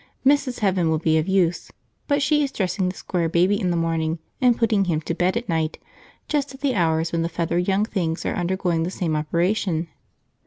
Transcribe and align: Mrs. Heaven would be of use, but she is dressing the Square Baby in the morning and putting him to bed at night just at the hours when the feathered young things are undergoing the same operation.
Mrs. 0.25 0.61
Heaven 0.61 0.89
would 0.89 1.03
be 1.03 1.19
of 1.19 1.27
use, 1.27 1.71
but 2.07 2.23
she 2.23 2.43
is 2.43 2.51
dressing 2.51 2.89
the 2.89 2.95
Square 2.95 3.29
Baby 3.29 3.61
in 3.61 3.69
the 3.69 3.77
morning 3.77 4.17
and 4.41 4.57
putting 4.57 4.85
him 4.85 4.99
to 5.01 5.13
bed 5.13 5.37
at 5.37 5.47
night 5.47 5.77
just 6.27 6.55
at 6.55 6.61
the 6.61 6.73
hours 6.73 7.11
when 7.11 7.21
the 7.21 7.29
feathered 7.29 7.67
young 7.67 7.85
things 7.85 8.25
are 8.25 8.33
undergoing 8.33 8.81
the 8.81 8.89
same 8.89 9.15
operation. 9.15 9.89